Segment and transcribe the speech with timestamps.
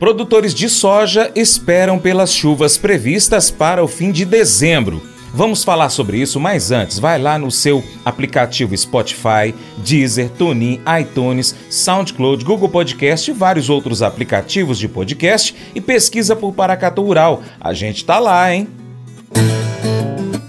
[0.00, 5.02] Produtores de soja esperam pelas chuvas previstas para o fim de dezembro.
[5.34, 11.54] Vamos falar sobre isso, mas antes, vai lá no seu aplicativo Spotify, Deezer, TuneIn, iTunes,
[11.68, 17.42] SoundCloud, Google Podcast e vários outros aplicativos de podcast e pesquisa por Paracatu Rural.
[17.60, 18.66] A gente tá lá, hein?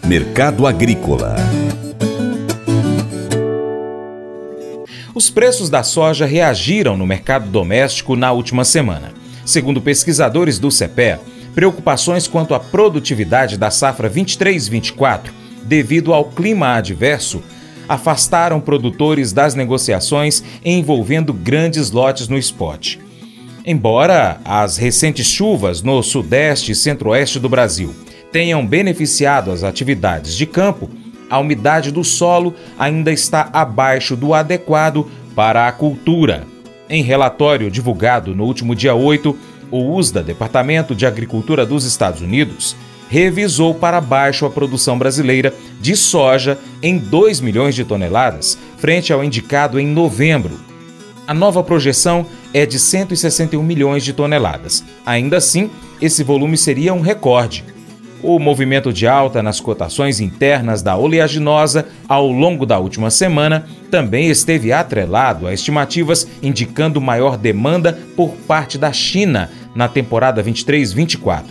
[0.06, 1.36] Mercado Agrícola
[5.14, 9.21] Os preços da soja reagiram no mercado doméstico na última semana.
[9.46, 11.20] Segundo pesquisadores do CEPE,
[11.54, 15.32] preocupações quanto à produtividade da safra 23-24,
[15.64, 17.42] devido ao clima adverso,
[17.88, 22.98] afastaram produtores das negociações envolvendo grandes lotes no spot.
[23.66, 27.94] Embora as recentes chuvas no sudeste e centro-oeste do Brasil
[28.32, 30.90] tenham beneficiado as atividades de campo,
[31.30, 36.46] a umidade do solo ainda está abaixo do adequado para a cultura.
[36.92, 39.34] Em relatório divulgado no último dia 8,
[39.72, 42.76] o USDA, Departamento de Agricultura dos Estados Unidos,
[43.08, 49.24] revisou para baixo a produção brasileira de soja em 2 milhões de toneladas, frente ao
[49.24, 50.60] indicado em novembro.
[51.26, 54.84] A nova projeção é de 161 milhões de toneladas.
[55.06, 55.70] Ainda assim,
[56.02, 57.64] esse volume seria um recorde.
[58.24, 64.30] O movimento de alta nas cotações internas da oleaginosa ao longo da última semana também
[64.30, 71.44] esteve atrelado a estimativas indicando maior demanda por parte da China na temporada 23-24.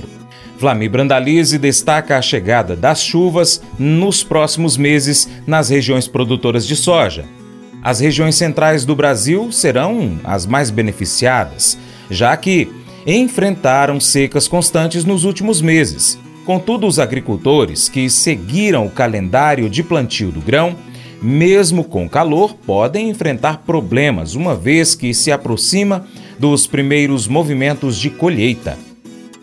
[0.61, 7.25] Vlamir Brandalize destaca a chegada das chuvas nos próximos meses nas regiões produtoras de soja.
[7.83, 11.79] As regiões centrais do Brasil serão as mais beneficiadas,
[12.11, 12.71] já que
[13.07, 16.19] enfrentaram secas constantes nos últimos meses.
[16.51, 20.75] Contudo, os agricultores que seguiram o calendário de plantio do grão,
[21.23, 26.05] mesmo com calor, podem enfrentar problemas, uma vez que se aproxima
[26.41, 28.77] dos primeiros movimentos de colheita.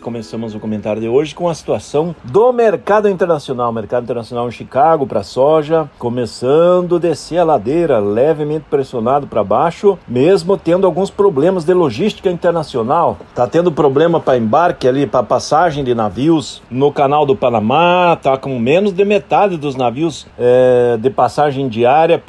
[0.08, 3.70] Começamos o comentário de hoje com a situação do mercado internacional.
[3.70, 9.98] Mercado internacional em Chicago para soja, começando a descer a ladeira, levemente pressionado para baixo,
[10.08, 13.18] mesmo tendo alguns problemas de logística internacional.
[13.34, 18.38] Tá tendo problema para embarque ali, para passagem de navios no canal do Panamá, tá
[18.38, 22.22] com menos de metade dos navios é, de passagem diária,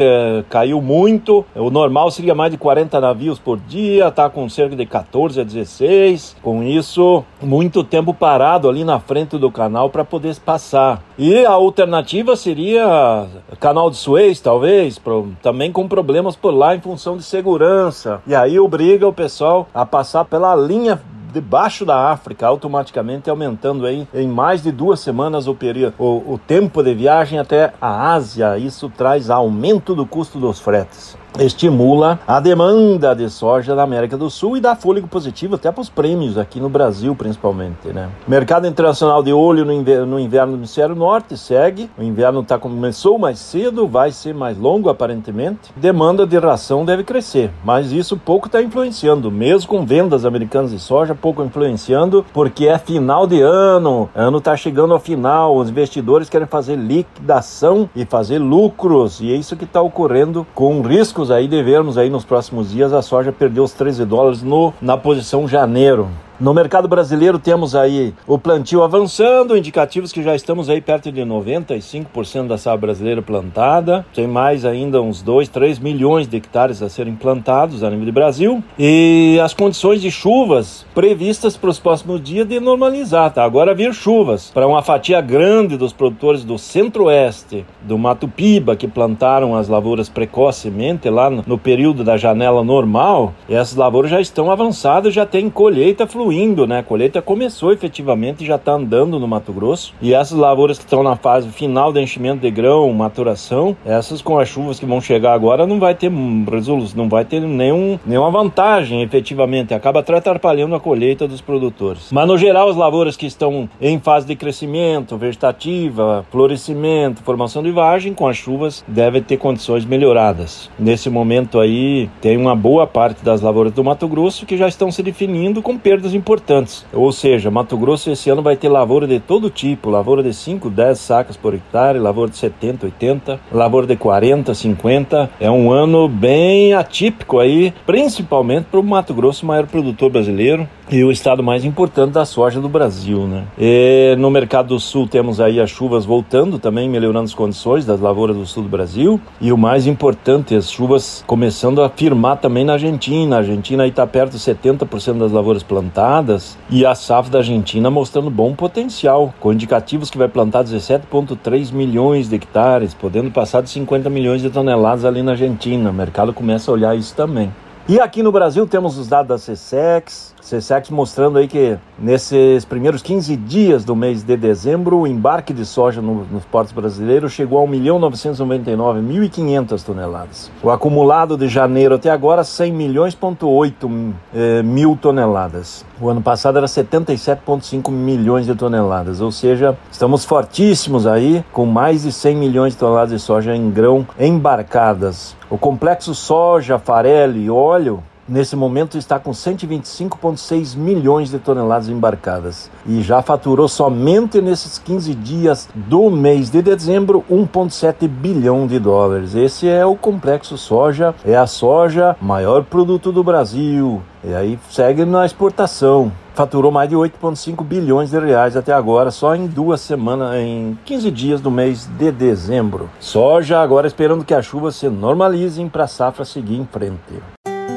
[0.50, 1.46] caiu muito.
[1.56, 5.44] O normal seria mais de 40 navios por dia, tá com cerca de 14 a
[5.46, 6.36] 16.
[6.42, 11.02] Com isso, muito tempo parado ali na frente do canal para poder passar.
[11.18, 13.28] E a alternativa seria
[13.60, 15.00] canal de Suez, talvez,
[15.42, 18.22] também com problemas por lá em função de segurança.
[18.26, 21.00] E aí obriga o pessoal a passar pela linha
[21.32, 26.40] debaixo da África, automaticamente aumentando aí em mais de duas semanas o, período, o, o
[26.40, 28.58] tempo de viagem até a Ásia.
[28.58, 34.30] Isso traz aumento do custo dos fretes estimula a demanda de soja da América do
[34.30, 37.88] Sul e dá fôlego positivo até para os prêmios aqui no Brasil, principalmente.
[37.88, 38.10] Né?
[38.28, 41.90] Mercado internacional de olho no inverno, no inverno do hemisfério norte segue.
[41.98, 45.72] O inverno tá, começou mais cedo, vai ser mais longo aparentemente.
[45.76, 50.80] Demanda de ração deve crescer, mas isso pouco está influenciando, mesmo com vendas americanas de
[50.80, 56.30] soja, pouco influenciando, porque é final de ano, ano está chegando ao final, os investidores
[56.30, 61.32] querem fazer liquidação e fazer lucros, e é isso que está ocorrendo com risco riscos
[61.32, 64.98] aí de vermos aí nos próximos dias a soja perder os 13 dólares no, na
[64.98, 66.08] posição janeiro.
[66.40, 71.20] No mercado brasileiro temos aí o plantio avançando, indicativos que já estamos aí perto de
[71.20, 74.06] 95% da safra brasileira plantada.
[74.14, 78.14] Tem mais ainda uns 2, 3 milhões de hectares a serem plantados a nível de
[78.14, 78.64] Brasil.
[78.80, 83.44] E as condições de chuvas previstas para os próximos dias de normalizar, tá?
[83.44, 88.88] Agora vir chuvas para uma fatia grande dos produtores do centro-oeste, do Mato Piba, que
[88.88, 93.34] plantaram as lavouras precocemente lá no período da janela normal.
[93.50, 96.78] Essas lavouras já estão avançadas, já tem colheita fluindo fluindo, né?
[96.78, 99.96] A colheita começou efetivamente e já está andando no Mato Grosso.
[100.00, 104.38] E essas lavouras que estão na fase final de enchimento de grão, maturação, essas com
[104.38, 106.12] as chuvas que vão chegar agora não vai ter
[106.52, 109.74] resolução, não vai ter nenhum, nenhuma vantagem efetivamente.
[109.74, 112.10] Acaba atrapalhando a colheita dos produtores.
[112.12, 117.72] Mas no geral, as lavouras que estão em fase de crescimento, vegetativa, florescimento, formação de
[117.72, 120.70] vagem, com as chuvas devem ter condições melhoradas.
[120.78, 124.92] Nesse momento aí, tem uma boa parte das lavouras do Mato Grosso que já estão
[124.92, 126.86] se definindo com perdas importantes.
[126.94, 130.70] Ou seja, Mato Grosso esse ano vai ter lavoura de todo tipo, lavoura de 5,
[130.70, 135.30] 10 sacas por hectare, lavoura de 70, 80, lavoura de 40, 50.
[135.40, 141.04] É um ano bem atípico aí, principalmente para o Mato Grosso, maior produtor brasileiro e
[141.04, 143.44] o estado mais importante da soja do Brasil, né?
[143.58, 148.00] E no mercado do sul temos aí as chuvas voltando também, melhorando as condições das
[148.00, 149.22] lavouras do sul do Brasil.
[149.40, 153.36] E o mais importante, as chuvas começando a firmar também na Argentina.
[153.36, 157.38] A Argentina aí está perto de 70% das lavouras plantadas toneladas e a safra da
[157.40, 163.62] Argentina mostrando bom potencial, com indicativos que vai plantar 17,3 milhões de hectares, podendo passar
[163.62, 165.92] de 50 milhões de toneladas ali na Argentina.
[165.92, 167.52] O mercado começa a olhar isso também.
[167.92, 173.02] E aqui no Brasil temos os dados da CSEX, CSEX mostrando aí que nesses primeiros
[173.02, 177.60] 15 dias do mês de dezembro, o embarque de soja no, nos portos brasileiros chegou
[177.60, 180.52] a 1.999.500 toneladas.
[180.62, 185.84] O acumulado de janeiro até agora, 100 milhões,8 eh, mil toneladas.
[186.00, 192.04] O ano passado era 77,5 milhões de toneladas, ou seja, estamos fortíssimos aí, com mais
[192.04, 195.39] de 100 milhões de toneladas de soja em grão embarcadas.
[195.50, 202.70] O complexo soja, farelo e óleo nesse momento está com 125,6 milhões de toneladas embarcadas
[202.86, 209.36] e já faturou somente nesses 15 dias do mês de dezembro 1,7 bilhão de dólares.
[209.36, 214.02] Esse é o complexo soja, é a soja maior produto do Brasil.
[214.24, 216.12] E aí segue na exportação.
[216.34, 221.12] Faturou mais de 8,5 bilhões de reais até agora, só em duas semanas, em 15
[221.12, 222.90] dias do mês de dezembro.
[223.00, 227.39] Soja agora esperando que as chuvas se normalizem para a safra seguir em frente.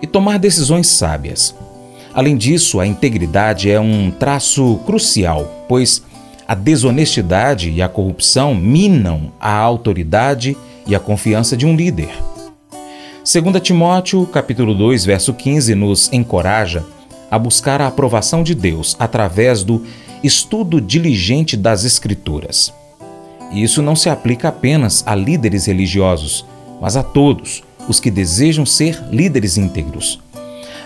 [0.00, 1.54] e tomar decisões sábias.
[2.14, 6.02] Além disso, a integridade é um traço crucial, pois
[6.48, 10.56] a desonestidade e a corrupção minam a autoridade
[10.86, 12.08] e a confiança de um líder.
[13.24, 16.84] 2 Timóteo, capítulo 2, verso 15, nos encoraja
[17.30, 19.84] a buscar a aprovação de Deus através do
[20.22, 22.72] estudo diligente das Escrituras.
[23.50, 26.44] E isso não se aplica apenas a líderes religiosos,
[26.80, 30.20] mas a todos os que desejam ser líderes íntegros.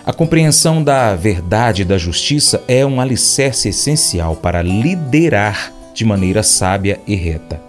[0.04, 6.42] A compreensão da verdade e da justiça é um alicerce essencial para liderar de maneira
[6.42, 7.60] sábia e reta.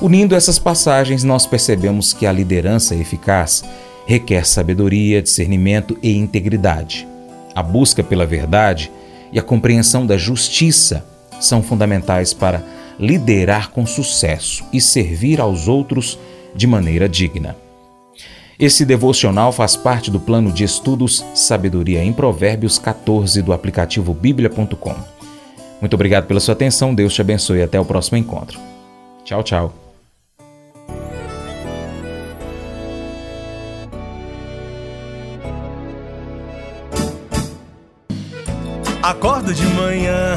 [0.00, 3.64] Unindo essas passagens, nós percebemos que a liderança eficaz
[4.06, 7.06] requer sabedoria, discernimento e integridade.
[7.54, 8.90] A busca pela verdade
[9.32, 11.04] e a compreensão da justiça
[11.40, 12.62] são fundamentais para
[12.98, 16.18] liderar com sucesso e servir aos outros
[16.54, 17.56] de maneira digna.
[18.58, 24.94] Esse devocional faz parte do plano de estudos Sabedoria em Provérbios 14 do aplicativo bíblia.com.
[25.80, 28.58] Muito obrigado pela sua atenção, Deus te abençoe e até o próximo encontro.
[29.24, 29.72] Tchau, tchau.
[39.00, 40.36] Acordo de manhã